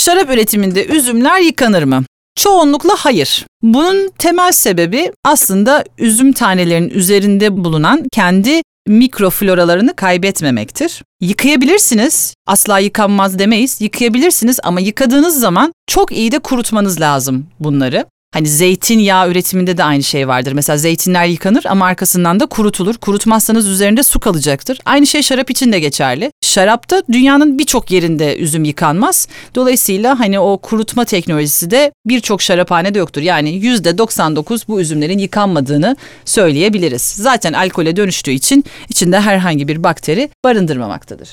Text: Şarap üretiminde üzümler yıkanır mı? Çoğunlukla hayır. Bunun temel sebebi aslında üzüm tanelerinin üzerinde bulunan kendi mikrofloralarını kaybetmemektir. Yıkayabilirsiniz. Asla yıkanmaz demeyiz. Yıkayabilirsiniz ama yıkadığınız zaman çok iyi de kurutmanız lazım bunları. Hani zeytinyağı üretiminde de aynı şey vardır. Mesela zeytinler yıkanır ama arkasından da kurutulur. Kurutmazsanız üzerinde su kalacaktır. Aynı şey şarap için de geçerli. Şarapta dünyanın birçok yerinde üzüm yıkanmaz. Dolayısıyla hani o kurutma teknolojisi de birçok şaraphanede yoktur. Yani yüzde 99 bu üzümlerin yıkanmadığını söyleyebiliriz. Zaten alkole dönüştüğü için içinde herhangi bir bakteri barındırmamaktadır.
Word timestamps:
Şarap 0.00 0.30
üretiminde 0.30 0.86
üzümler 0.86 1.40
yıkanır 1.40 1.82
mı? 1.82 2.04
Çoğunlukla 2.36 2.94
hayır. 2.98 3.46
Bunun 3.62 4.10
temel 4.18 4.52
sebebi 4.52 5.12
aslında 5.24 5.84
üzüm 5.98 6.32
tanelerinin 6.32 6.90
üzerinde 6.90 7.64
bulunan 7.64 8.04
kendi 8.12 8.62
mikrofloralarını 8.86 9.96
kaybetmemektir. 9.96 11.02
Yıkayabilirsiniz. 11.20 12.34
Asla 12.46 12.78
yıkanmaz 12.78 13.38
demeyiz. 13.38 13.80
Yıkayabilirsiniz 13.80 14.58
ama 14.62 14.80
yıkadığınız 14.80 15.40
zaman 15.40 15.72
çok 15.86 16.12
iyi 16.12 16.32
de 16.32 16.38
kurutmanız 16.38 17.00
lazım 17.00 17.46
bunları. 17.60 18.06
Hani 18.32 18.48
zeytinyağı 18.48 19.30
üretiminde 19.30 19.76
de 19.76 19.84
aynı 19.84 20.02
şey 20.02 20.28
vardır. 20.28 20.52
Mesela 20.52 20.78
zeytinler 20.78 21.26
yıkanır 21.26 21.64
ama 21.68 21.86
arkasından 21.86 22.40
da 22.40 22.46
kurutulur. 22.46 22.94
Kurutmazsanız 22.96 23.68
üzerinde 23.68 24.02
su 24.02 24.20
kalacaktır. 24.20 24.78
Aynı 24.84 25.06
şey 25.06 25.22
şarap 25.22 25.50
için 25.50 25.72
de 25.72 25.80
geçerli. 25.80 26.32
Şarapta 26.42 27.02
dünyanın 27.12 27.58
birçok 27.58 27.90
yerinde 27.90 28.36
üzüm 28.36 28.64
yıkanmaz. 28.64 29.28
Dolayısıyla 29.54 30.20
hani 30.20 30.40
o 30.40 30.58
kurutma 30.58 31.04
teknolojisi 31.04 31.70
de 31.70 31.92
birçok 32.06 32.42
şaraphanede 32.42 32.98
yoktur. 32.98 33.22
Yani 33.22 33.50
yüzde 33.50 33.98
99 33.98 34.68
bu 34.68 34.80
üzümlerin 34.80 35.18
yıkanmadığını 35.18 35.96
söyleyebiliriz. 36.24 37.02
Zaten 37.02 37.52
alkole 37.52 37.96
dönüştüğü 37.96 38.30
için 38.30 38.64
içinde 38.88 39.20
herhangi 39.20 39.68
bir 39.68 39.82
bakteri 39.82 40.30
barındırmamaktadır. 40.44 41.28